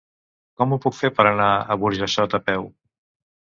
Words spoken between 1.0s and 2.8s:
fer per anar a Burjassot a peu?